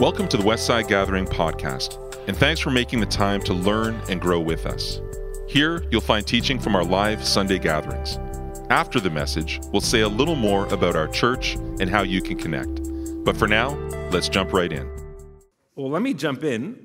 [0.00, 4.20] Welcome to the Westside Gathering podcast, and thanks for making the time to learn and
[4.20, 5.00] grow with us.
[5.48, 8.16] Here, you'll find teaching from our live Sunday gatherings.
[8.70, 12.38] After the message, we'll say a little more about our church and how you can
[12.38, 12.80] connect.
[13.24, 13.70] But for now,
[14.12, 14.88] let's jump right in.
[15.74, 16.78] Well, let me jump in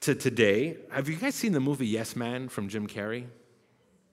[0.00, 0.76] to today.
[0.90, 3.24] Have you guys seen the movie Yes Man from Jim Carrey?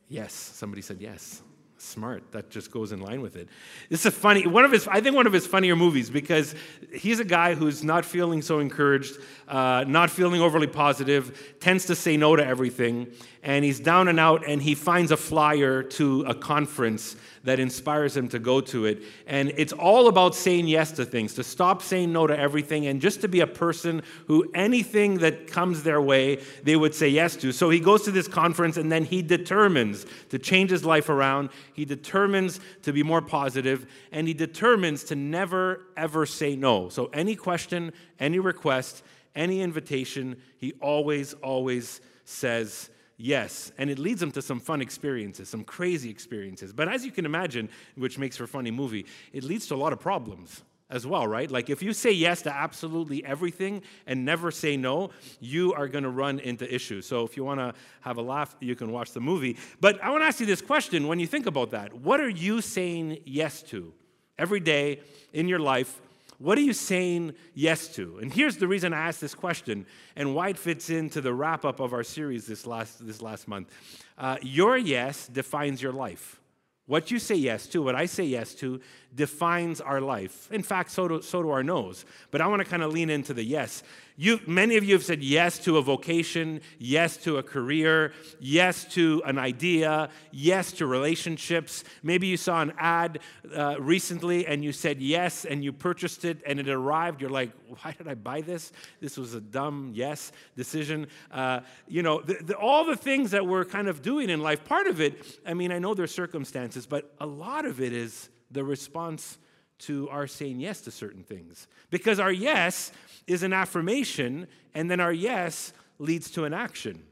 [0.07, 1.41] Yes, somebody said yes
[1.81, 2.23] smart.
[2.31, 3.47] That just goes in line with it.
[3.89, 4.87] It's a funny one of his.
[4.87, 6.55] I think one of his funnier movies because
[6.93, 9.17] he's a guy who's not feeling so encouraged,
[9.47, 13.07] uh, not feeling overly positive, tends to say no to everything,
[13.43, 14.47] and he's down and out.
[14.47, 19.01] And he finds a flyer to a conference that inspires him to go to it.
[19.25, 23.01] And it's all about saying yes to things, to stop saying no to everything, and
[23.01, 27.35] just to be a person who anything that comes their way, they would say yes
[27.37, 27.51] to.
[27.51, 31.49] So he goes to this conference and then he determines to change his life around.
[31.73, 36.89] He determines to be more positive, and he determines to never, ever say no.
[36.89, 39.03] So any question, any request,
[39.35, 42.89] any invitation, he always, always says
[43.23, 46.73] Yes, and it leads them to some fun experiences, some crazy experiences.
[46.73, 49.77] But as you can imagine, which makes for a funny movie, it leads to a
[49.77, 51.49] lot of problems as well, right?
[51.51, 56.03] Like if you say yes to absolutely everything and never say no, you are going
[56.03, 57.05] to run into issues.
[57.05, 59.55] So if you want to have a laugh, you can watch the movie.
[59.79, 61.93] But I want to ask you this question when you think about that.
[61.93, 63.93] What are you saying yes to
[64.39, 66.01] every day in your life?
[66.41, 68.17] What are you saying yes to?
[68.17, 71.65] And here's the reason I asked this question and why it fits into the wrap
[71.65, 73.69] up of our series this last, this last month.
[74.17, 76.39] Uh, your yes defines your life.
[76.87, 78.81] What you say yes to, what I say yes to,
[79.13, 80.51] defines our life.
[80.51, 82.05] In fact, so do, so do our no's.
[82.31, 83.83] But I want to kind of lean into the yes.
[84.21, 88.85] You, many of you have said yes to a vocation, yes to a career, yes
[88.93, 91.83] to an idea, yes to relationships.
[92.03, 93.17] Maybe you saw an ad
[93.51, 97.19] uh, recently and you said yes and you purchased it and it arrived.
[97.19, 98.71] You're like, why did I buy this?
[98.99, 101.07] This was a dumb yes decision.
[101.31, 104.63] Uh, you know, the, the, all the things that we're kind of doing in life,
[104.63, 108.29] part of it, I mean, I know there's circumstances, but a lot of it is
[108.51, 109.39] the response
[109.81, 111.67] to our saying yes to certain things.
[111.89, 112.91] Because our yes
[113.27, 117.03] is an affirmation, and then our yes leads to an action.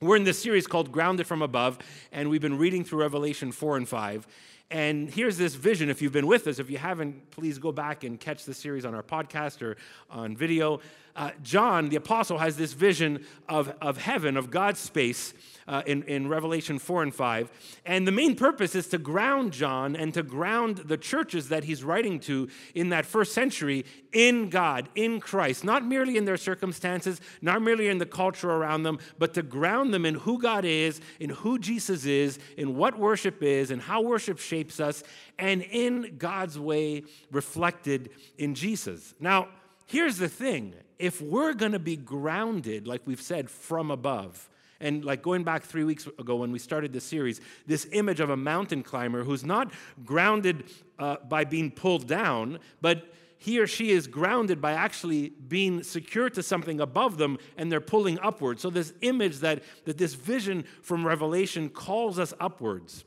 [0.00, 1.78] We're in this series called Grounded from Above,
[2.12, 4.26] and we've been reading through Revelation 4 and 5.
[4.70, 5.88] And here's this vision.
[5.88, 8.84] If you've been with us, if you haven't, please go back and catch the series
[8.84, 9.76] on our podcast or
[10.10, 10.80] on video.
[11.16, 15.32] Uh, John, the apostle, has this vision of, of heaven, of God's space
[15.68, 17.50] uh, in, in Revelation 4 and 5.
[17.86, 21.84] And the main purpose is to ground John and to ground the churches that he's
[21.84, 27.20] writing to in that first century in God, in Christ, not merely in their circumstances,
[27.40, 31.00] not merely in the culture around them, but to ground them in who God is,
[31.20, 35.02] in who Jesus is, in what worship is, and how worship shapes us,
[35.38, 39.14] and in God's way reflected in Jesus.
[39.18, 39.48] Now,
[39.86, 44.48] here's the thing if we're going to be grounded, like we've said, from above,
[44.80, 48.30] and like going back three weeks ago when we started this series, this image of
[48.30, 49.72] a mountain climber who's not
[50.04, 50.64] grounded
[50.98, 56.30] uh, by being pulled down, but he or she is grounded by actually being secure
[56.30, 58.62] to something above them and they're pulling upwards.
[58.62, 63.04] So, this image that, that this vision from Revelation calls us upwards.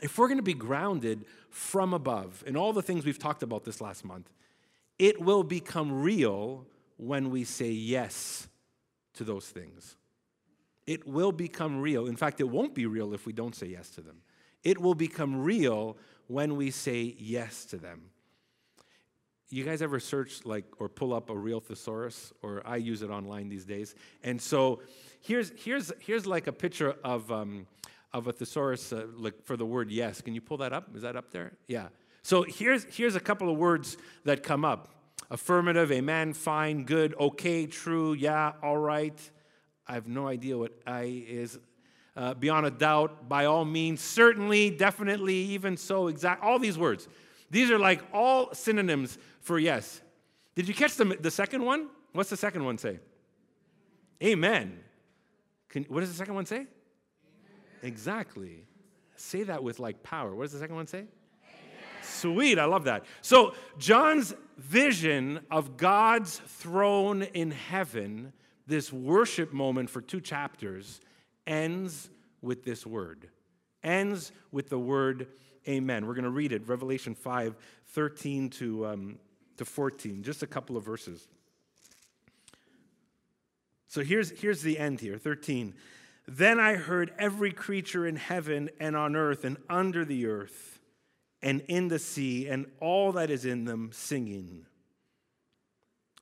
[0.00, 3.64] If we're going to be grounded from above in all the things we've talked about
[3.64, 4.30] this last month,
[4.98, 8.48] it will become real when we say yes
[9.14, 9.96] to those things.
[10.86, 12.06] It will become real.
[12.06, 14.18] In fact, it won't be real if we don't say yes to them.
[14.62, 15.96] It will become real
[16.28, 18.10] when we say yes to them.
[19.48, 22.32] You guys ever search like or pull up a real thesaurus?
[22.42, 23.94] Or I use it online these days.
[24.24, 24.82] And so
[25.20, 27.66] here's here's here's like a picture of um,
[28.12, 30.20] of a thesaurus uh, like for the word yes.
[30.20, 30.88] Can you pull that up?
[30.96, 31.52] Is that up there?
[31.68, 31.88] Yeah.
[32.26, 34.88] So here's here's a couple of words that come up:
[35.30, 39.16] affirmative, amen, fine, good, okay, true, yeah, all right.
[39.86, 41.56] I have no idea what I is.
[42.16, 47.06] Uh, beyond a doubt, by all means, certainly, definitely, even so, exact, all these words.
[47.52, 50.00] These are like all synonyms for yes.
[50.56, 51.86] Did you catch the, the second one?
[52.12, 52.98] What's the second one say?
[54.20, 54.80] Amen.
[55.68, 56.56] Can, what does the second one say?
[56.56, 56.68] Amen.
[57.84, 58.64] Exactly.
[59.14, 60.34] Say that with like power.
[60.34, 61.04] What does the second one say?
[62.16, 63.04] Sweet, I love that.
[63.22, 68.32] So, John's vision of God's throne in heaven
[68.66, 71.00] this worship moment for two chapters
[71.46, 72.10] ends
[72.42, 73.28] with this word,
[73.82, 75.28] ends with the word
[75.68, 76.06] amen.
[76.06, 77.56] We're going to read it, Revelation 5
[77.88, 79.18] 13 to, um,
[79.56, 81.28] to 14, just a couple of verses.
[83.88, 85.74] So here's, here's the end here 13.
[86.28, 90.75] Then I heard every creature in heaven and on earth and under the earth
[91.42, 94.66] and in the sea and all that is in them singing.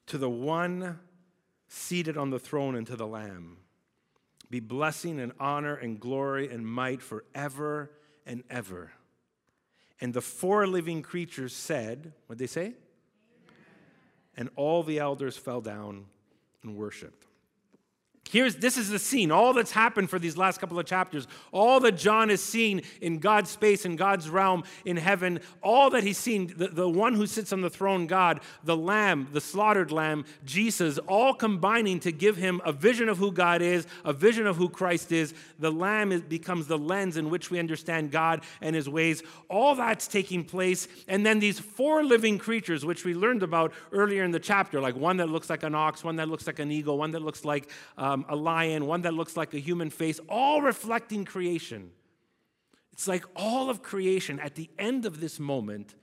[0.06, 0.98] to the one
[1.68, 3.58] seated on the throne and to the Lamb
[4.50, 7.90] be blessing and honor and glory and might forever
[8.26, 8.92] and ever.
[10.00, 12.66] And the four living creatures said, what they say?
[12.66, 12.76] Amen.
[14.36, 16.04] And all the elders fell down
[16.62, 17.26] and worshiped.
[18.30, 21.78] Here's this is the scene, all that's happened for these last couple of chapters, all
[21.80, 26.18] that John has seen in God's space, in God's realm, in heaven, all that he's
[26.18, 30.24] seen, the, the one who sits on the throne, God, the Lamb, the slaughtered Lamb,
[30.44, 34.56] Jesus, all combining to give him a vision of who God is, a vision of
[34.56, 35.34] who Christ is.
[35.58, 39.22] The Lamb is, becomes the lens in which we understand God and his ways.
[39.48, 40.88] All that's taking place.
[41.06, 44.96] And then these four living creatures, which we learned about earlier in the chapter, like
[44.96, 47.44] one that looks like an ox, one that looks like an eagle, one that looks
[47.44, 51.90] like uh, um, a lion, one that looks like a human face, all reflecting creation.
[52.92, 55.94] It's like all of creation at the end of this moment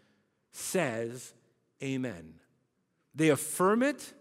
[0.52, 1.34] says,
[1.82, 2.36] Amen.
[3.16, 4.14] They affirm it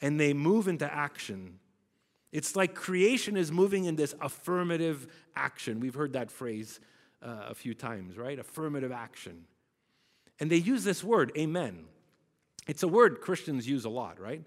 [0.00, 1.58] and they move into action.
[2.32, 5.80] It's like creation is moving in this affirmative action.
[5.80, 6.80] We've heard that phrase
[7.22, 8.38] uh, a few times, right?
[8.38, 9.44] Affirmative action.
[10.40, 11.84] And they use this word, amen.
[12.66, 14.42] It's a word Christians use a lot, right?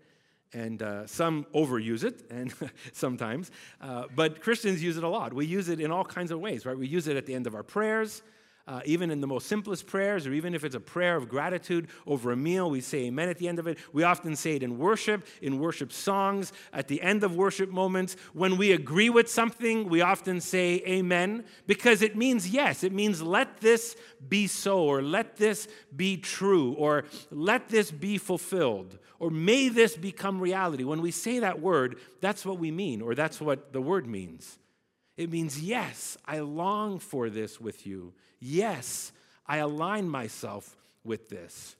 [0.54, 2.54] And uh, some overuse it and
[2.94, 3.52] sometimes
[3.82, 5.34] uh, but christians use it a lot.
[5.34, 6.78] We use it in all kinds of ways right?
[6.78, 8.22] We use it at the end of our prayers
[8.70, 11.88] uh, even in the most simplest prayers, or even if it's a prayer of gratitude
[12.06, 13.80] over a meal, we say amen at the end of it.
[13.92, 18.16] We often say it in worship, in worship songs, at the end of worship moments.
[18.34, 22.84] When we agree with something, we often say amen because it means yes.
[22.84, 23.96] It means let this
[24.28, 29.98] be so, or let this be true, or let this be fulfilled, or may this
[29.98, 30.84] become reality.
[30.84, 34.60] When we say that word, that's what we mean, or that's what the word means.
[35.20, 38.14] It means, yes, I long for this with you.
[38.40, 39.12] Yes,
[39.46, 41.76] I align myself with this.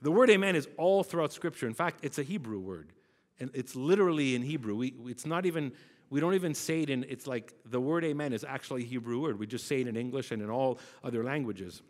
[0.00, 1.66] The word amen is all throughout Scripture.
[1.66, 2.88] In fact, it's a Hebrew word,
[3.38, 4.74] and it's literally in Hebrew.
[4.74, 5.72] We, it's not even,
[6.08, 9.20] we don't even say it in, it's like the word amen is actually a Hebrew
[9.20, 9.38] word.
[9.38, 11.82] We just say it in English and in all other languages.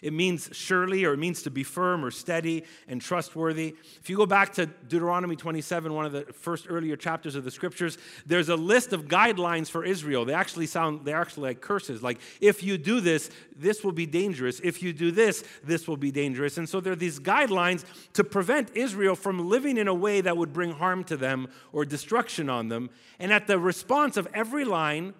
[0.00, 3.76] It means surely, or it means to be firm or steady and trustworthy.
[4.00, 7.50] If you go back to Deuteronomy 27, one of the first earlier chapters of the
[7.52, 10.24] scriptures, there's a list of guidelines for Israel.
[10.24, 12.02] They actually sound, they're actually like curses.
[12.02, 14.60] Like, if you do this, this will be dangerous.
[14.64, 16.58] If you do this, this will be dangerous.
[16.58, 20.36] And so there are these guidelines to prevent Israel from living in a way that
[20.36, 22.90] would bring harm to them or destruction on them.
[23.20, 25.14] And at the response of every line,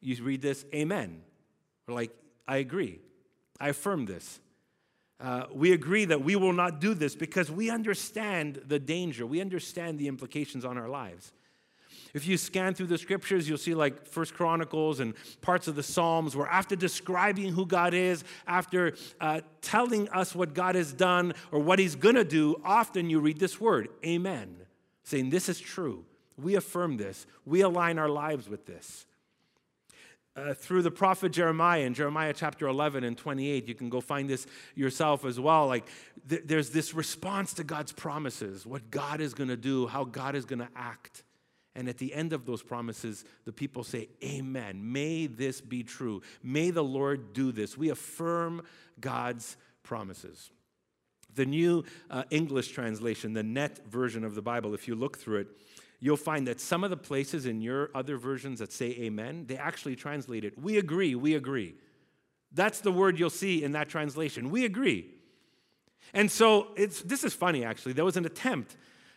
[0.00, 1.22] you read this, Amen.
[1.88, 2.12] Or like,
[2.46, 3.00] I agree.
[3.60, 4.40] I affirm this.
[5.20, 9.40] Uh, we agree that we will not do this because we understand the danger, we
[9.40, 11.32] understand the implications on our lives.
[12.14, 15.82] If you scan through the scriptures, you'll see like First Chronicles and parts of the
[15.82, 21.34] Psalms where after describing who God is, after uh, telling us what God has done
[21.52, 24.56] or what He's gonna do, often you read this word, Amen,
[25.04, 26.04] saying this is true.
[26.36, 27.26] We affirm this.
[27.44, 29.06] We align our lives with this
[30.36, 33.66] uh, through the prophet Jeremiah in Jeremiah chapter 11 and 28.
[33.68, 35.66] You can go find this yourself as well.
[35.66, 35.86] Like
[36.28, 40.34] th- there's this response to God's promises, what God is going to do, how God
[40.34, 41.24] is going to act.
[41.74, 44.92] And at the end of those promises, the people say, Amen.
[44.92, 46.22] May this be true.
[46.42, 47.76] May the Lord do this.
[47.76, 48.62] We affirm
[49.00, 50.50] God's promises.
[51.34, 55.38] The new uh, English translation, the NET version of the Bible, if you look through
[55.38, 55.48] it,
[56.00, 59.56] you'll find that some of the places in your other versions that say amen, they
[59.56, 61.74] actually translate it, we agree, we agree.
[62.52, 64.50] That's the word you'll see in that translation.
[64.50, 65.14] We agree.
[66.12, 67.92] And so it's, this is funny, actually.
[67.92, 68.76] There was an attempt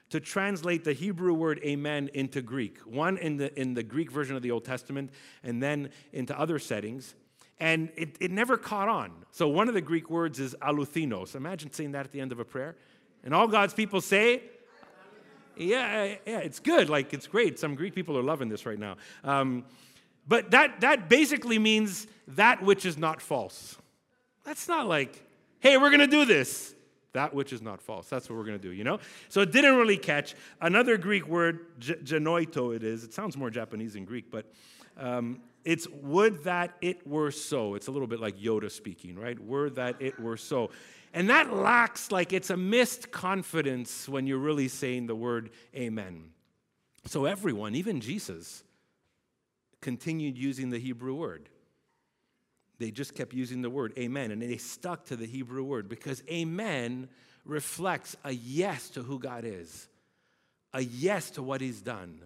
[0.10, 4.36] to translate the Hebrew word amen into Greek, one in the, in the Greek version
[4.36, 5.10] of the Old Testament,
[5.42, 7.16] and then into other settings.
[7.60, 9.12] And it, it never caught on.
[9.32, 11.36] So one of the Greek words is aluthinos.
[11.36, 12.76] Imagine saying that at the end of a prayer.
[13.24, 14.44] And all God's people say,
[15.58, 16.90] yeah, yeah, it's good.
[16.90, 17.60] Like, it's great.
[17.60, 18.98] Some Greek people are loving this right now.
[19.24, 19.66] Um,
[20.28, 23.78] but that, that basically means that which is not false.
[24.44, 25.22] That's not like,
[25.60, 26.76] hey, we're going to do this.
[27.14, 28.10] That which is not false.
[28.10, 29.00] That's what we're going to do, you know?
[29.30, 30.34] So it didn't really catch.
[30.60, 33.04] Another Greek word, genoito, it is.
[33.04, 34.52] It sounds more Japanese than Greek, but
[34.98, 37.76] um, it's would that it were so.
[37.76, 39.40] It's a little bit like Yoda speaking, right?
[39.40, 40.72] Were that it were so.
[41.14, 46.32] And that lacks, like, it's a missed confidence when you're really saying the word amen.
[47.06, 48.64] So everyone, even Jesus,
[49.80, 51.50] continued using the Hebrew word.
[52.80, 56.24] They just kept using the word amen, and they stuck to the Hebrew word because
[56.30, 57.10] amen
[57.46, 59.88] reflects a yes to who God is,
[60.74, 62.22] a yes to what He's done,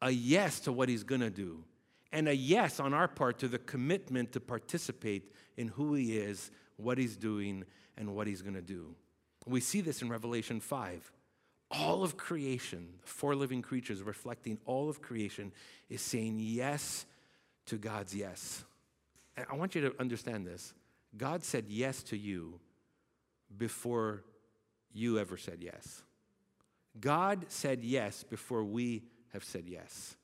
[0.00, 1.64] a yes to what He's gonna do,
[2.12, 6.50] and a yes on our part to the commitment to participate in who He is,
[6.76, 7.64] what He's doing,
[7.96, 8.94] and what he's going to do.
[9.46, 11.12] We see this in Revelation 5.
[11.70, 15.52] All of creation, the four living creatures reflecting all of creation,
[15.88, 17.06] is saying yes
[17.66, 18.64] to God's yes.
[19.36, 20.74] And I want you to understand this.
[21.16, 22.60] God said yes to you
[23.56, 24.24] before
[24.92, 26.02] you ever said yes.
[27.00, 30.16] God said yes before we have said yes.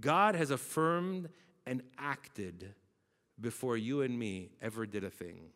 [0.00, 1.28] God has affirmed
[1.66, 2.74] and acted
[3.40, 5.50] before you and me ever did a thing.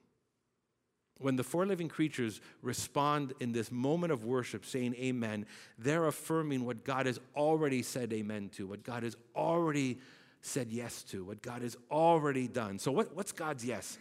[1.19, 5.47] When the four living creatures respond in this moment of worship, saying amen,
[5.79, 9.99] they're affirming what God has already said amen to, what God has already
[10.43, 12.79] said yes to, what God has already done.
[12.79, 13.99] So, what, what's God's yes?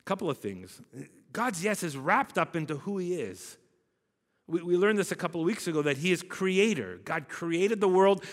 [0.00, 0.80] A couple of things.
[1.32, 3.58] God's yes is wrapped up into who He is.
[4.46, 7.00] We, we learned this a couple of weeks ago that He is creator.
[7.04, 8.24] God created the world.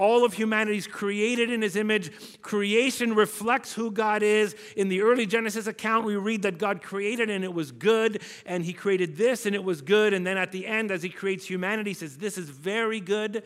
[0.00, 2.10] All of humanity is created in his image.
[2.40, 4.56] Creation reflects who God is.
[4.74, 8.64] In the early Genesis account, we read that God created and it was good, and
[8.64, 10.14] he created this and it was good.
[10.14, 13.42] And then at the end, as he creates humanity, he says, This is very good.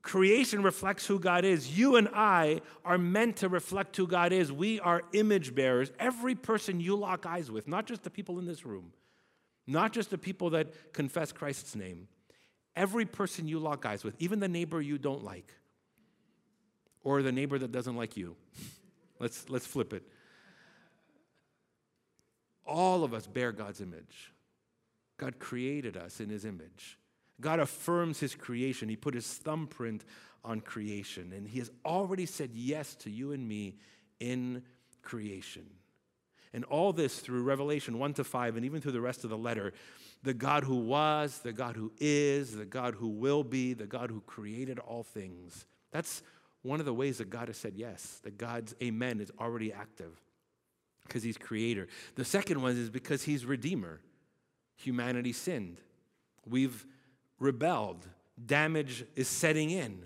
[0.00, 1.78] Creation reflects who God is.
[1.78, 4.50] You and I are meant to reflect who God is.
[4.50, 5.92] We are image bearers.
[5.98, 8.94] Every person you lock eyes with, not just the people in this room,
[9.66, 12.08] not just the people that confess Christ's name,
[12.78, 15.52] every person you lock eyes with, even the neighbor you don't like,
[17.02, 18.36] or the neighbor that doesn't like you.
[19.18, 20.04] let's, let's flip it.
[22.64, 24.32] All of us bear God's image.
[25.16, 26.98] God created us in his image.
[27.40, 28.88] God affirms his creation.
[28.88, 30.04] He put his thumbprint
[30.44, 33.76] on creation, and he has already said yes to you and me
[34.20, 34.62] in
[35.02, 35.66] creation.
[36.52, 39.38] And all this through Revelation 1 to 5, and even through the rest of the
[39.38, 39.72] letter,
[40.22, 44.10] the God who was, the God who is, the God who will be, the God
[44.10, 45.66] who created all things.
[45.92, 46.22] That's
[46.62, 50.20] one of the ways that God has said yes, that God's amen is already active
[51.06, 51.88] because he's creator.
[52.16, 54.00] The second one is because he's redeemer.
[54.76, 55.80] Humanity sinned.
[56.46, 56.86] We've
[57.38, 58.06] rebelled,
[58.44, 60.02] damage is setting in.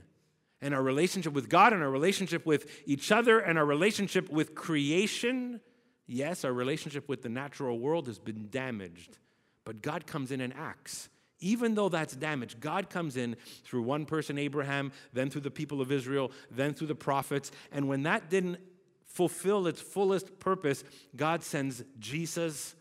[0.61, 4.55] And our relationship with God and our relationship with each other and our relationship with
[4.55, 5.61] creation,
[6.07, 9.19] yes, our relationship with the natural world has been damaged.
[9.65, 11.09] But God comes in and acts.
[11.41, 15.81] Even though that's damaged, God comes in through one person, Abraham, then through the people
[15.81, 17.51] of Israel, then through the prophets.
[17.73, 18.59] And when that didn't
[19.05, 20.85] fulfill its fullest purpose,
[21.17, 22.77] God sends Jesus.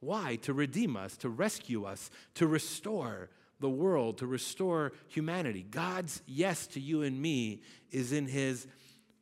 [0.00, 0.36] Why?
[0.42, 5.64] To redeem us, to rescue us, to restore the world, to restore humanity.
[5.68, 8.66] God's yes to you and me is in his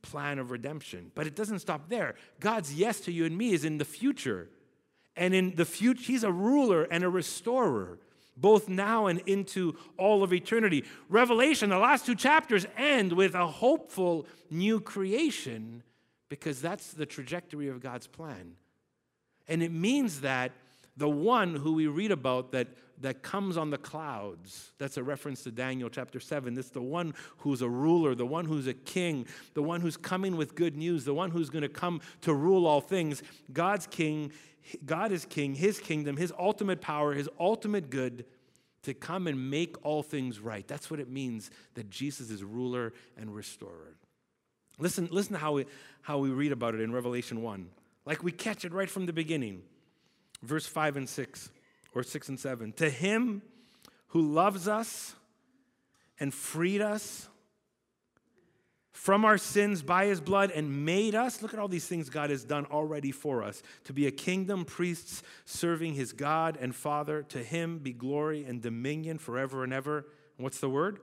[0.02, 1.10] plan of redemption.
[1.14, 2.14] But it doesn't stop there.
[2.38, 4.48] God's yes to you and me is in the future.
[5.16, 7.98] And in the future, he's a ruler and a restorer,
[8.36, 10.84] both now and into all of eternity.
[11.08, 15.82] Revelation, the last two chapters end with a hopeful new creation
[16.28, 18.52] because that's the trajectory of God's plan.
[19.48, 20.52] And it means that
[20.96, 22.68] the one who we read about that
[23.00, 24.72] that comes on the clouds.
[24.78, 26.56] That's a reference to Daniel chapter 7.
[26.58, 30.36] It's the one who's a ruler, the one who's a king, the one who's coming
[30.36, 33.22] with good news, the one who's going to come to rule all things.
[33.52, 34.32] God's king,
[34.84, 38.26] God is king, his kingdom, his ultimate power, his ultimate good
[38.82, 40.66] to come and make all things right.
[40.66, 43.96] That's what it means that Jesus is ruler and restorer.
[44.78, 45.66] Listen, listen to how we,
[46.02, 47.68] how we read about it in Revelation 1.
[48.06, 49.62] Like we catch it right from the beginning.
[50.42, 51.50] Verse 5 and 6
[51.94, 52.72] or 6 and 7.
[52.74, 53.42] To him
[54.08, 55.14] who loves us
[56.18, 57.28] and freed us
[58.92, 61.40] from our sins by his blood and made us.
[61.40, 64.66] Look at all these things God has done already for us to be a kingdom,
[64.66, 67.22] priests serving his God and Father.
[67.30, 70.04] To him be glory and dominion forever and ever.
[70.36, 71.00] What's the word?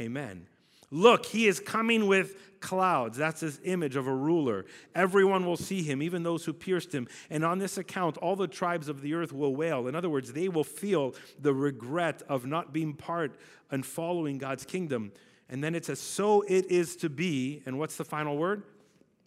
[0.00, 0.48] Amen.
[0.90, 3.16] Look, he is coming with clouds.
[3.16, 4.66] That's his image of a ruler.
[4.94, 7.08] Everyone will see him, even those who pierced him.
[7.30, 9.86] And on this account, all the tribes of the earth will wail.
[9.86, 13.38] In other words, they will feel the regret of not being part
[13.70, 15.12] and following God's kingdom.
[15.48, 17.62] And then it says, So it is to be.
[17.66, 18.64] And what's the final word?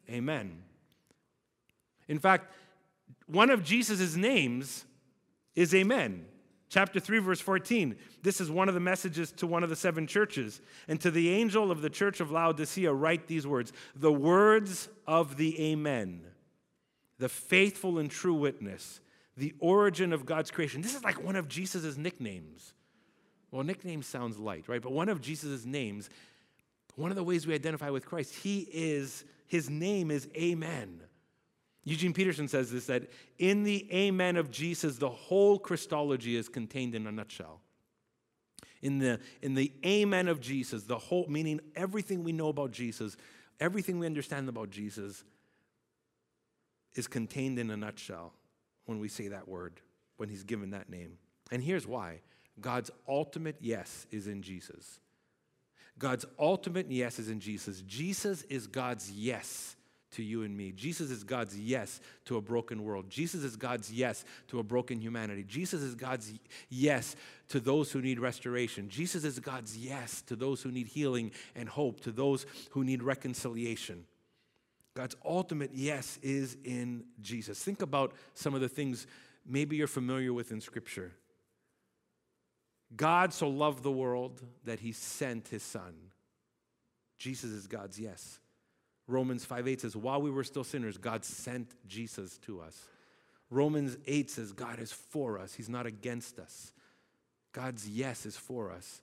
[0.09, 0.63] Amen.
[2.07, 2.53] In fact,
[3.25, 4.85] one of Jesus' names
[5.55, 6.25] is Amen.
[6.73, 7.95] Chapter 3, verse 14.
[8.23, 10.59] This is one of the messages to one of the seven churches.
[10.87, 15.37] And to the angel of the church of Laodicea, write these words The words of
[15.37, 16.21] the Amen,
[17.19, 19.01] the faithful and true witness,
[19.37, 20.81] the origin of God's creation.
[20.81, 22.73] This is like one of Jesus' nicknames.
[23.51, 24.81] Well, nickname sounds light, right?
[24.81, 26.09] But one of Jesus' names,
[26.95, 31.01] one of the ways we identify with Christ, he is, his name is Amen.
[31.85, 36.95] Eugene Peterson says this that in the Amen of Jesus, the whole Christology is contained
[36.95, 37.61] in a nutshell.
[38.81, 43.15] In the, in the Amen of Jesus, the whole, meaning everything we know about Jesus,
[43.59, 45.23] everything we understand about Jesus,
[46.95, 48.33] is contained in a nutshell
[48.85, 49.81] when we say that word.
[50.17, 51.17] when he's given that name.
[51.51, 52.21] And here's why
[52.61, 54.99] God's ultimate yes is in Jesus.
[55.97, 57.81] God's ultimate yes is in Jesus.
[57.81, 59.75] Jesus is God's yes
[60.13, 60.71] to you and me.
[60.71, 63.09] Jesus is God's yes to a broken world.
[63.09, 65.43] Jesus is God's yes to a broken humanity.
[65.43, 66.31] Jesus is God's
[66.69, 67.15] yes
[67.49, 68.89] to those who need restoration.
[68.89, 73.03] Jesus is God's yes to those who need healing and hope, to those who need
[73.03, 74.05] reconciliation.
[74.95, 77.61] God's ultimate yes is in Jesus.
[77.63, 79.07] Think about some of the things
[79.45, 81.11] maybe you're familiar with in Scripture.
[82.95, 85.93] God so loved the world that he sent his son.
[87.17, 88.39] Jesus is God's yes.
[89.07, 92.87] Romans 5 8 says, While we were still sinners, God sent Jesus to us.
[93.49, 96.71] Romans 8 says, God is for us, He's not against us.
[97.51, 99.01] God's yes is for us.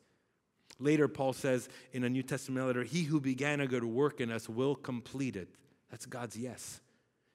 [0.78, 4.30] Later, Paul says in a New Testament letter, He who began a good work in
[4.30, 5.48] us will complete it.
[5.90, 6.80] That's God's yes.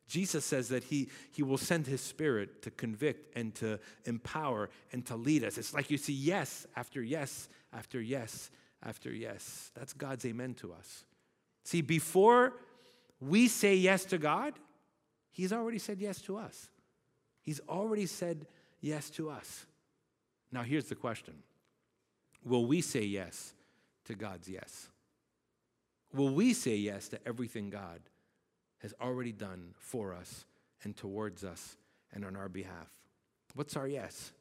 [0.07, 5.05] Jesus says that he, he will send his spirit to convict and to empower and
[5.07, 5.57] to lead us.
[5.57, 8.51] It's like you see yes after yes after yes
[8.83, 9.71] after yes.
[9.75, 11.05] That's God's amen to us.
[11.65, 12.53] See, before
[13.19, 14.53] we say yes to God,
[15.31, 16.69] He's already said yes to us.
[17.41, 18.47] He's already said
[18.79, 19.65] yes to us.
[20.51, 21.33] Now, here's the question
[22.45, 23.53] Will we say yes
[24.05, 24.87] to God's yes?
[26.13, 27.99] Will we say yes to everything God
[28.77, 30.45] has already done for us
[30.83, 31.75] and towards us
[32.13, 32.87] and on our behalf?
[33.55, 34.31] What's our yes?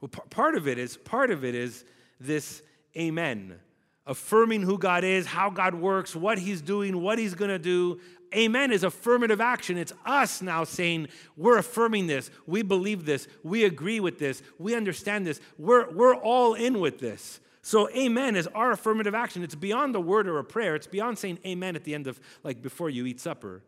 [0.00, 1.84] Well, p- part of it is part of it is
[2.20, 2.62] this
[2.96, 3.60] amen
[4.06, 8.00] affirming who God is, how God works, what He's doing, what He's going to do.
[8.34, 9.76] Amen is affirmative action.
[9.76, 12.30] It's us now saying, we're affirming this.
[12.46, 13.28] We believe this.
[13.42, 14.42] We agree with this.
[14.58, 15.40] We understand this.
[15.58, 17.40] We're, we're all in with this.
[17.64, 19.44] So, amen is our affirmative action.
[19.44, 20.74] It's beyond a word or a prayer.
[20.74, 23.62] It's beyond saying amen at the end of, like, before you eat supper.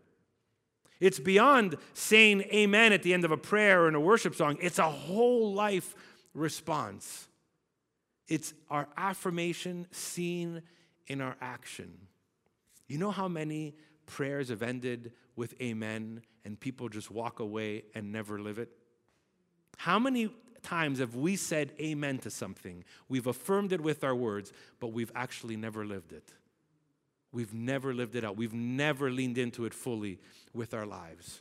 [0.99, 4.57] It's beyond saying amen at the end of a prayer or in a worship song.
[4.61, 5.95] It's a whole life
[6.33, 7.29] response.
[8.29, 10.63] It's our affirmation seen
[11.07, 11.93] in our action.
[12.87, 13.75] You know how many
[14.07, 18.71] prayers have ended with amen and people just walk away and never live it?
[19.77, 20.31] How many
[20.63, 22.85] times have we said amen to something?
[23.09, 26.33] We've affirmed it with our words, but we've actually never lived it.
[27.33, 28.37] We've never lived it out.
[28.37, 30.21] We've never leaned into it fully
[30.53, 31.41] with our lives.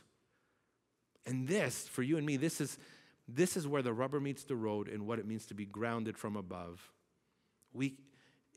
[1.24, 2.78] And this, for you and me, this is
[3.26, 6.18] this is where the rubber meets the road and what it means to be grounded
[6.18, 6.92] from above.
[7.72, 7.94] We,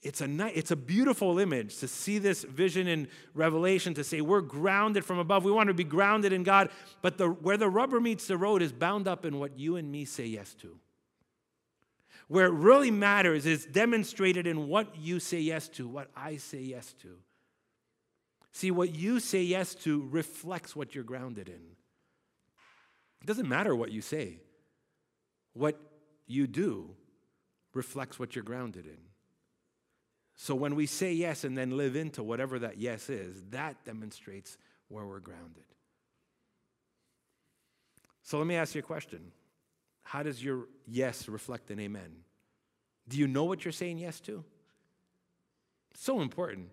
[0.03, 0.27] it's, a,
[0.57, 5.19] it's a beautiful image to see this vision in Revelation to say we're grounded from
[5.19, 5.43] above.
[5.43, 6.69] We want to be grounded in God,
[7.01, 9.91] but the, where the rubber meets the road is bound up in what you and
[9.91, 10.77] me say yes to.
[12.27, 16.59] Where it really matters is demonstrated in what you say yes to, what I say
[16.59, 17.17] yes to.
[18.51, 21.61] See, what you say yes to reflects what you're grounded in.
[23.21, 24.39] It doesn't matter what you say.
[25.57, 25.79] What
[26.27, 26.91] you do
[27.73, 28.97] reflects what you're grounded in.
[30.35, 34.57] So when we say yes and then live into whatever that yes is, that demonstrates
[34.87, 35.63] where we're grounded.
[38.21, 39.31] So let me ask you a question
[40.03, 42.17] How does your yes reflect an amen?
[43.09, 44.43] Do you know what you're saying yes to?
[45.95, 46.69] So important.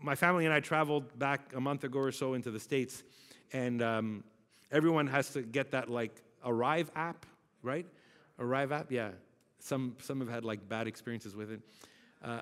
[0.00, 3.04] My family and I traveled back a month ago or so into the States,
[3.52, 4.24] and um,
[4.72, 7.24] everyone has to get that like Arrive app
[7.62, 7.86] right?
[8.38, 9.10] Arrive app, yeah.
[9.58, 11.60] Some, some have had like bad experiences with it.
[12.22, 12.40] Uh,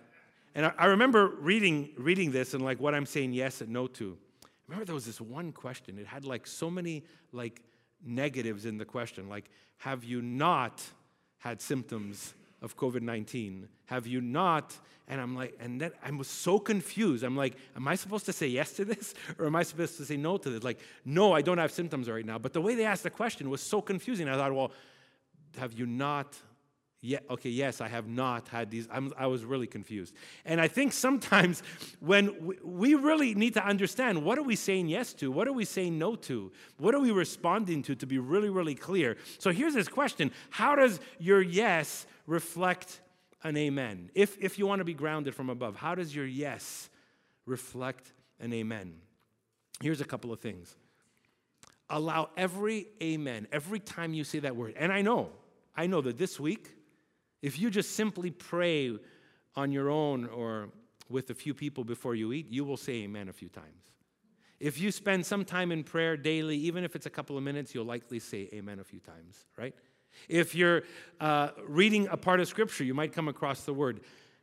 [0.55, 3.87] and I, I, remember reading, reading this and like what I'm saying yes and no
[3.87, 4.17] to.
[4.67, 5.99] remember there was this one question.
[5.99, 7.63] It had like so many like
[8.05, 9.29] negatives in the question.
[9.29, 10.83] Like, have you not
[11.39, 13.69] had symptoms of COVID 19?
[13.87, 14.77] Have you not?
[15.09, 17.25] And I'm like, and then I was so confused.
[17.25, 20.05] I'm like, am I supposed to say yes to this or am I supposed to
[20.05, 20.63] say no to this?
[20.63, 22.39] Like, no, I don't have symptoms right now.
[22.39, 24.29] But the way they asked the question was so confusing.
[24.29, 24.73] I thought, well,
[25.59, 26.37] have you not
[27.03, 28.87] yeah, okay, yes, I have not had these.
[28.93, 30.15] I'm, i was really confused.
[30.45, 31.63] And I think sometimes
[32.01, 35.33] when we, we, really need to understand what are we saying yes to?
[35.33, 36.53] What are we saying no to?
[36.77, 39.17] What are we responding to to be really, really clear?
[39.39, 43.01] So here's this question How does your yes reflect
[43.43, 44.11] an amen?
[44.15, 46.91] If, if you want to be grounded from above, how does your yes
[47.47, 48.93] reflect an amen?
[49.81, 50.77] Here's a couple of things.
[51.89, 55.31] Allow every amen, every time you say that word, and I know,
[55.77, 56.71] I know that this week,
[57.43, 58.97] if you just simply pray
[59.57, 60.71] on your own or
[61.09, 63.67] with a few people before you eat, you will say amen a few times.
[64.61, 67.75] If you spend some time in prayer daily, even if it's a couple of minutes,
[67.75, 69.75] you'll likely say amen a few times, right?
[70.29, 70.83] If you're
[71.19, 74.01] uh, reading a part of scripture, you might come across the word.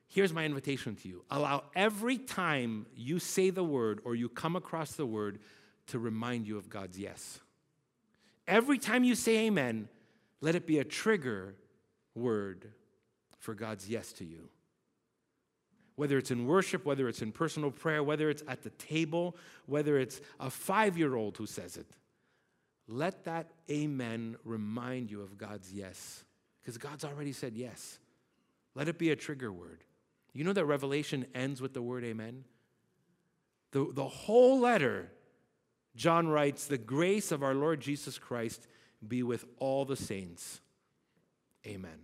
[0.07, 4.55] Here's my invitation to you allow every time you say the word or you come
[4.55, 5.39] across the word
[5.87, 7.39] to remind you of God's yes.
[8.47, 9.89] Every time you say amen,
[10.41, 11.55] let it be a trigger
[12.15, 12.71] word
[13.39, 14.49] for God's yes to you.
[15.95, 19.97] Whether it's in worship, whether it's in personal prayer, whether it's at the table, whether
[19.97, 21.87] it's a five year old who says it,
[22.87, 26.23] let that amen remind you of God's yes.
[26.61, 27.99] Because God's already said yes.
[28.75, 29.83] Let it be a trigger word.
[30.33, 32.43] You know that Revelation ends with the word amen?
[33.71, 35.11] The, the whole letter,
[35.95, 38.67] John writes, The grace of our Lord Jesus Christ
[39.05, 40.61] be with all the saints.
[41.65, 41.99] Amen.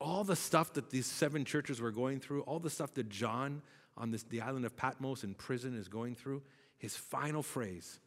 [0.00, 3.62] All the stuff that these seven churches were going through, all the stuff that John
[3.96, 6.42] on this, the island of Patmos in prison is going through,
[6.78, 8.00] his final phrase,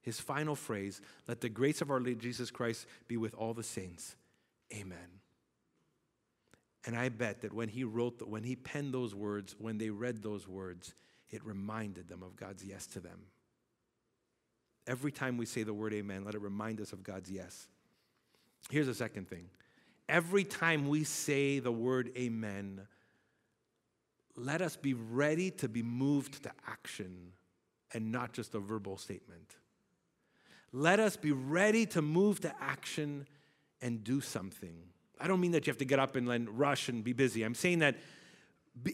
[0.00, 3.62] his final phrase, let the grace of our Lord Jesus Christ be with all the
[3.62, 4.16] saints.
[4.72, 5.20] Amen.
[6.84, 10.22] And I bet that when he wrote, when he penned those words, when they read
[10.22, 10.94] those words,
[11.30, 13.20] it reminded them of God's yes to them.
[14.86, 17.68] Every time we say the word amen, let it remind us of God's yes.
[18.70, 19.46] Here's the second thing.
[20.08, 22.82] Every time we say the word amen,
[24.36, 27.32] let us be ready to be moved to action
[27.92, 29.56] and not just a verbal statement.
[30.72, 33.26] Let us be ready to move to action
[33.82, 34.74] and do something.
[35.20, 37.42] I don't mean that you have to get up and then rush and be busy.
[37.42, 37.96] I'm saying that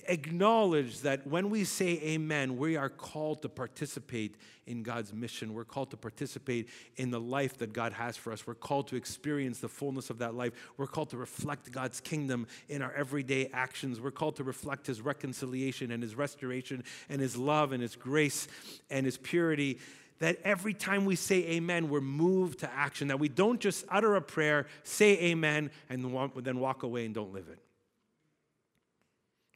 [0.08, 4.36] acknowledge that when we say amen, we are called to participate
[4.66, 5.54] in God's mission.
[5.54, 8.46] We're called to participate in the life that God has for us.
[8.46, 10.52] We're called to experience the fullness of that life.
[10.76, 14.00] We're called to reflect God's kingdom in our everyday actions.
[14.00, 18.48] We're called to reflect His reconciliation and His restoration and His love and His grace
[18.90, 19.78] and His purity
[20.18, 24.16] that every time we say amen, we're moved to action, that we don't just utter
[24.16, 26.04] a prayer, say amen, and
[26.42, 27.60] then walk away and don't live it.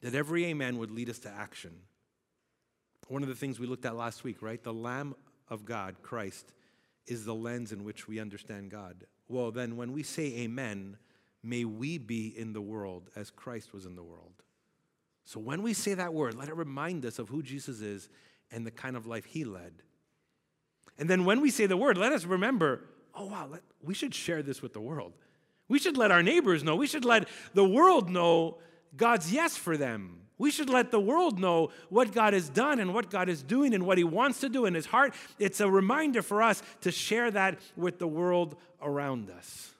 [0.03, 1.71] That every amen would lead us to action.
[3.07, 4.61] One of the things we looked at last week, right?
[4.63, 5.15] The Lamb
[5.49, 6.53] of God, Christ,
[7.07, 9.05] is the lens in which we understand God.
[9.27, 10.97] Well, then when we say amen,
[11.41, 14.33] may we be in the world as Christ was in the world.
[15.25, 18.09] So when we say that word, let it remind us of who Jesus is
[18.51, 19.73] and the kind of life he led.
[20.97, 22.81] And then when we say the word, let us remember
[23.15, 25.13] oh, wow, let, we should share this with the world.
[25.67, 26.75] We should let our neighbors know.
[26.75, 28.57] We should let the world know
[28.95, 30.19] God's yes for them.
[30.37, 33.73] We should let the world know what God has done and what God is doing
[33.73, 35.13] and what He wants to do in His heart.
[35.39, 39.73] It's a reminder for us to share that with the world around us.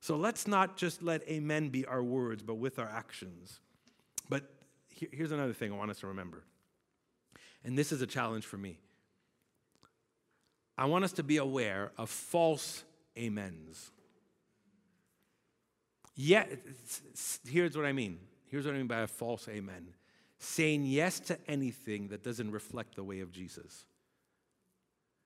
[0.00, 3.60] So let's not just let amen be our words, but with our actions.
[4.28, 4.50] But
[4.88, 6.42] here's another thing I want us to remember.
[7.64, 8.78] And this is a challenge for me.
[10.76, 12.82] I want us to be aware of false
[13.16, 13.90] amens.
[16.16, 16.46] Yeah,
[17.46, 18.18] here's what I mean.
[18.52, 19.88] Here's what I mean by a false amen
[20.38, 23.86] saying yes to anything that doesn't reflect the way of Jesus.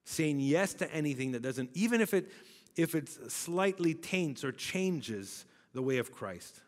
[0.05, 2.31] Saying yes to anything that doesn't, even if it
[2.77, 6.61] if it slightly taints or changes the way of Christ.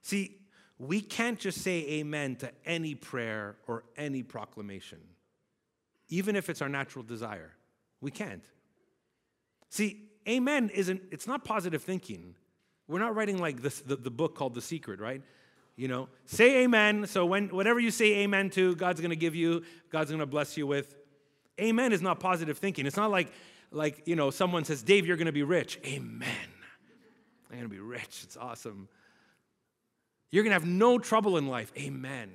[0.00, 0.38] See,
[0.78, 5.00] we can't just say amen to any prayer or any proclamation,
[6.08, 7.52] even if it's our natural desire.
[8.00, 8.44] We can't.
[9.68, 12.34] See, amen isn't, it's not positive thinking.
[12.88, 15.22] We're not writing like this, the, the book called The Secret, right?
[15.76, 17.06] You know, say amen.
[17.06, 20.66] So when whatever you say amen to, God's gonna give you, God's gonna bless you
[20.66, 20.94] with.
[21.60, 22.86] Amen is not positive thinking.
[22.86, 23.30] It's not like,
[23.70, 25.78] like, you know, someone says, Dave, you're gonna be rich.
[25.84, 26.48] Amen.
[27.50, 28.22] I'm gonna be rich.
[28.24, 28.88] It's awesome.
[30.30, 31.72] You're gonna have no trouble in life.
[31.76, 32.30] Amen.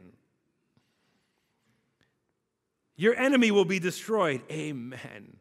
[2.95, 4.43] Your enemy will be destroyed.
[4.51, 5.37] Amen.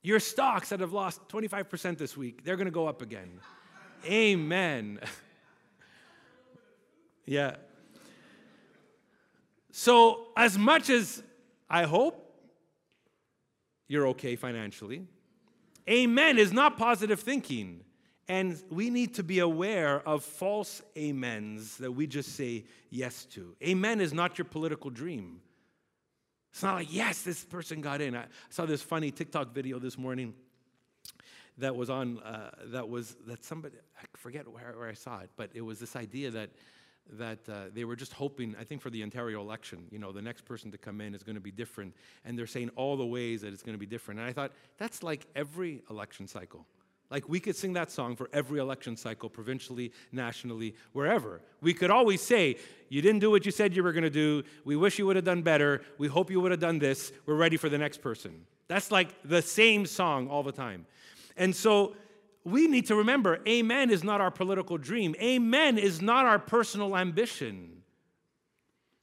[0.00, 3.40] Your stocks that have lost 25% this week, they're going to go up again.
[4.06, 5.00] Amen.
[7.26, 7.56] yeah.
[9.70, 11.22] So, as much as
[11.68, 12.20] I hope
[13.88, 15.06] you're okay financially,
[15.88, 17.80] amen is not positive thinking.
[18.26, 23.54] And we need to be aware of false amens that we just say yes to.
[23.62, 25.40] Amen is not your political dream.
[26.50, 28.16] It's not like, yes, this person got in.
[28.16, 30.34] I saw this funny TikTok video this morning
[31.58, 35.30] that was on, uh, that was, that somebody, I forget where, where, I saw it,
[35.36, 36.50] but it was this idea that,
[37.12, 40.22] that uh, they were just hoping, I think for the Ontario election, you know, the
[40.22, 41.94] next person to come in is going to be different.
[42.24, 44.20] And they're saying all the ways that it's going to be different.
[44.20, 46.66] And I thought, that's like every election cycle.
[47.10, 51.40] Like we could sing that song for every election cycle, provincially, nationally, wherever.
[51.60, 52.56] We could always say,
[52.88, 54.42] You didn't do what you said you were going to do.
[54.64, 55.82] We wish you would have done better.
[55.98, 57.12] We hope you would have done this.
[57.26, 58.46] We're ready for the next person.
[58.68, 60.86] That's like the same song all the time.
[61.36, 61.94] And so
[62.44, 66.96] we need to remember amen is not our political dream, amen is not our personal
[66.96, 67.82] ambition.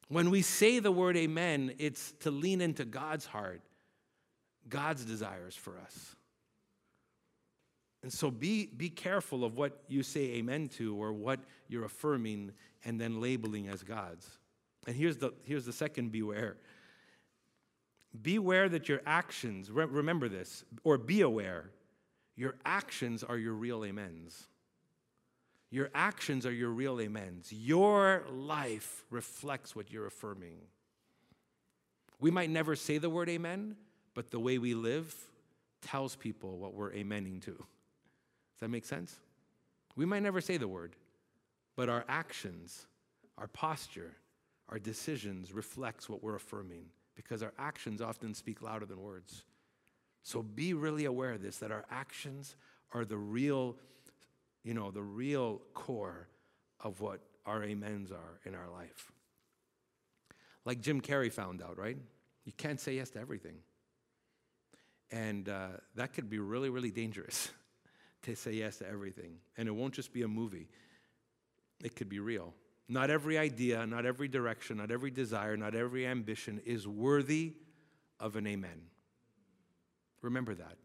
[0.08, 3.62] When we say the word amen, it's to lean into God's heart
[4.70, 6.16] God's desires for us.
[8.04, 12.52] And so be, be careful of what you say amen to or what you're affirming
[12.84, 14.28] and then labeling as God's.
[14.88, 16.58] And here's the, here's the second beware.
[18.20, 21.70] Beware that your actions, re- remember this, or be aware,
[22.42, 24.48] your actions are your real amens.
[25.70, 27.54] Your actions are your real amens.
[27.54, 30.58] Your life reflects what you're affirming.
[32.20, 33.76] We might never say the word amen,
[34.16, 35.14] but the way we live
[35.84, 37.52] tells people what we're amening to.
[37.52, 39.20] Does that make sense?
[39.96, 40.96] We might never say the word,
[41.76, 42.88] but our actions,
[43.38, 44.16] our posture,
[44.68, 49.44] our decisions reflects what we're affirming because our actions often speak louder than words.
[50.24, 52.56] So be really aware of this that our actions
[52.94, 53.78] are the real,
[54.64, 56.28] you know, the real core
[56.80, 59.12] of what our amens are in our life.
[60.66, 61.98] Like Jim Carrey found out, right?
[62.46, 63.56] You can't say yes to everything.
[65.12, 67.52] And uh, that could be really, really dangerous
[68.24, 69.38] to say yes to everything.
[69.58, 70.70] And it won't just be a movie,
[71.84, 72.54] it could be real.
[72.88, 77.54] Not every idea, not every direction, not every desire, not every ambition is worthy
[78.20, 78.82] of an amen.
[80.22, 80.78] Remember that.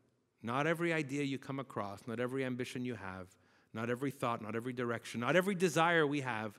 [0.42, 3.26] Not every idea you come across, not every ambition you have,
[3.74, 6.58] not every thought, not every direction, not every desire we have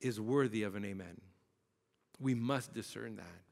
[0.00, 1.20] is worthy of an amen.
[2.20, 3.42] We must discern that.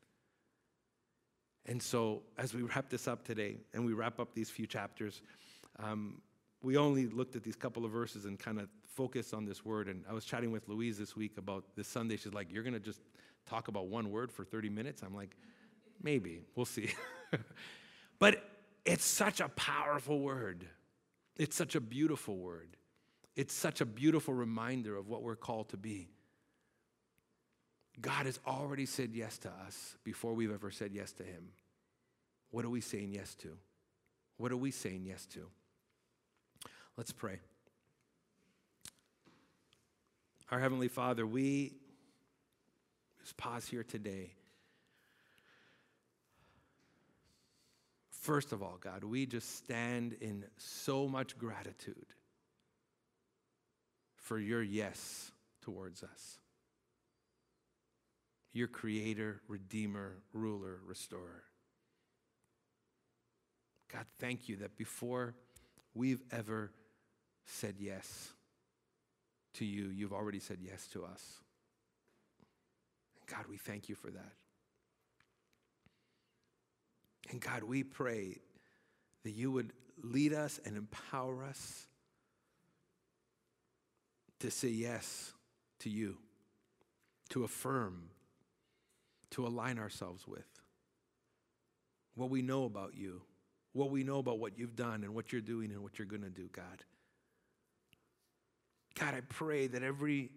[1.67, 5.23] And so, as we wrap this up today and we wrap up these few chapters,
[5.81, 6.21] um,
[6.63, 9.89] we only looked at these couple of verses and kind of focused on this word.
[9.89, 12.17] And I was chatting with Louise this week about this Sunday.
[12.17, 13.01] She's like, You're going to just
[13.47, 15.03] talk about one word for 30 minutes?
[15.03, 15.37] I'm like,
[16.03, 16.43] Maybe.
[16.55, 16.91] We'll see.
[18.19, 18.43] but
[18.85, 20.67] it's such a powerful word.
[21.37, 22.77] It's such a beautiful word.
[23.35, 26.09] It's such a beautiful reminder of what we're called to be.
[28.01, 31.49] God has already said yes to us before we've ever said yes to Him.
[32.51, 33.57] What are we saying yes to?
[34.37, 35.47] What are we saying yes to?
[36.97, 37.41] Let's pray.
[40.51, 41.75] Our Heavenly Father, we
[43.21, 44.31] just pause here today.
[48.27, 52.07] First of all, God, we just stand in so much gratitude
[54.17, 55.31] for your yes
[55.63, 56.39] towards us
[58.53, 61.45] your creator, redeemer, ruler, restorer.
[63.93, 65.37] God, thank you that before
[65.95, 66.73] we've ever
[67.45, 68.33] said yes
[69.55, 71.23] to you, you've already said yes to us.
[73.21, 74.33] And God, we thank you for that.
[77.31, 78.39] And God, we pray
[79.25, 81.87] that you would lead us and empower us
[84.41, 85.33] to say yes
[85.81, 86.19] to you,
[87.31, 88.11] to affirm
[89.37, 90.47] to align ourselves with.
[92.15, 93.21] What we know about you,
[93.73, 96.23] what we know about what you've done and what you're doing and what you're going
[96.23, 96.85] to do, God.
[98.99, 100.31] God, I pray that every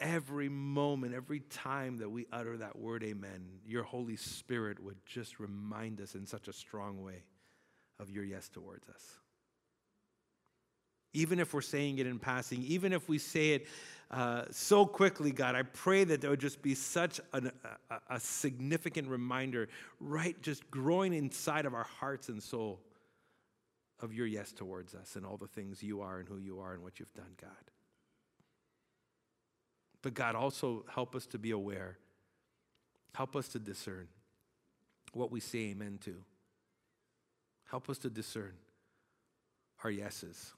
[0.00, 5.40] every moment, every time that we utter that word amen, your Holy Spirit would just
[5.40, 7.22] remind us in such a strong way
[7.98, 9.18] of your yes towards us
[11.14, 13.66] even if we're saying it in passing, even if we say it
[14.10, 17.50] uh, so quickly, God, I pray that there would just be such an,
[17.90, 19.68] a, a significant reminder,
[20.00, 22.80] right, just growing inside of our hearts and soul
[24.00, 26.74] of your yes towards us and all the things you are and who you are
[26.74, 27.50] and what you've done, God.
[30.04, 31.96] But God, also help us to be aware,
[33.14, 34.06] help us to discern
[35.14, 36.14] what we say amen to.
[37.70, 38.52] Help us to discern
[39.82, 40.52] our yeses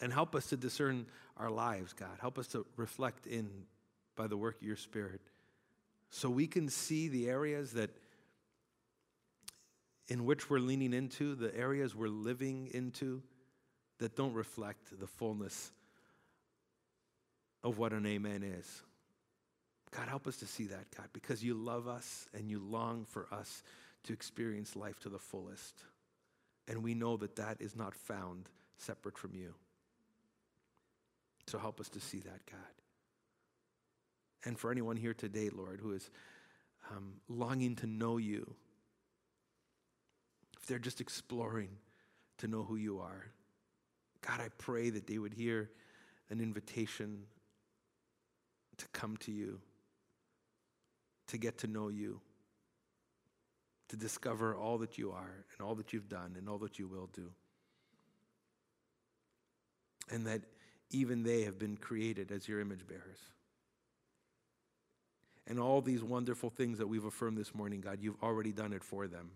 [0.00, 2.16] and help us to discern our lives, God.
[2.20, 3.50] Help us to reflect in
[4.14, 5.20] by the work of your Spirit
[6.10, 7.90] so we can see the areas that
[10.06, 13.20] in which we're leaning into, the areas we're living into
[13.98, 15.72] that don't reflect the fullness
[17.64, 18.82] of what an amen is.
[19.96, 23.26] God, help us to see that, God, because you love us and you long for
[23.30, 23.62] us
[24.04, 25.84] to experience life to the fullest.
[26.66, 28.48] And we know that that is not found
[28.78, 29.54] separate from you.
[31.46, 32.60] So help us to see that, God.
[34.44, 36.10] And for anyone here today, Lord, who is
[36.90, 38.54] um, longing to know you,
[40.58, 41.70] if they're just exploring
[42.38, 43.26] to know who you are,
[44.26, 45.70] God, I pray that they would hear
[46.30, 47.24] an invitation
[48.78, 49.60] to come to you,
[51.28, 52.20] to get to know you,
[53.88, 56.86] to discover all that you are and all that you've done and all that you
[56.88, 57.30] will do.
[60.10, 60.42] And that
[60.90, 63.20] even they have been created as your image bearers.
[65.46, 68.84] And all these wonderful things that we've affirmed this morning, God, you've already done it
[68.84, 69.30] for them.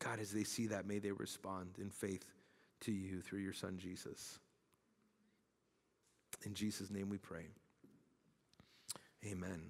[0.00, 2.24] God, as they see that, may they respond in faith
[2.82, 4.38] to you through your Son, Jesus.
[6.44, 7.46] In Jesus' name we pray.
[9.26, 9.60] Amen.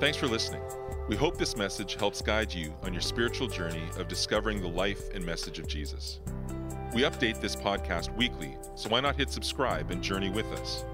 [0.00, 0.62] Thanks for listening.
[1.08, 5.10] We hope this message helps guide you on your spiritual journey of discovering the life
[5.14, 6.20] and message of Jesus.
[6.94, 10.84] We update this podcast weekly, so why not hit subscribe and journey with us?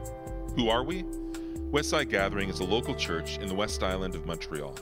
[0.57, 1.05] Who are we?
[1.71, 4.75] Westside Gathering is a local church in the West Island of Montreal.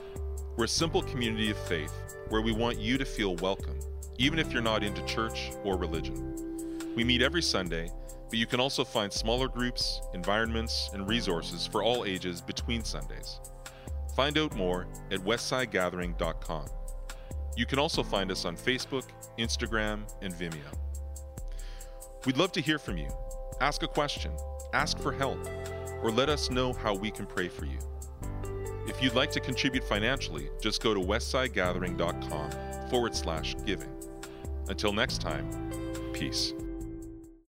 [0.56, 1.92] We're a simple community of faith
[2.30, 3.78] where we want you to feel welcome,
[4.16, 6.94] even if you're not into church or religion.
[6.96, 7.90] We meet every Sunday,
[8.28, 13.40] but you can also find smaller groups, environments, and resources for all ages between Sundays.
[14.14, 16.66] Find out more at westsidegathering.com.
[17.56, 19.04] You can also find us on Facebook,
[19.38, 20.72] Instagram, and Vimeo.
[22.26, 23.08] We'd love to hear from you.
[23.60, 24.32] Ask a question,
[24.72, 25.38] ask for help,
[26.02, 27.78] or let us know how we can pray for you.
[28.86, 33.92] If you'd like to contribute financially, just go to westsidegathering.com forward slash giving.
[34.68, 35.48] Until next time,
[36.12, 36.52] peace.